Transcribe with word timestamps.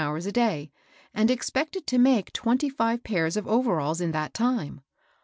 hours 0.01 0.25
a 0.25 0.31
day, 0.31 0.71
and 1.13 1.29
expected 1.29 1.85
to 1.85 1.99
make 1.99 2.33
tw^ity 2.33 2.71
five 2.71 3.03
pairs 3.03 3.37
of 3.37 3.47
overalls 3.47 4.01
in 4.01 4.09
that 4.11 4.33
time. 4.33 4.81